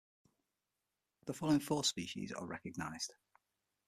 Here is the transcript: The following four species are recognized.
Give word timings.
The 1.27 1.33
following 1.35 1.59
four 1.59 1.83
species 1.83 2.31
are 2.31 2.47
recognized. 2.47 3.13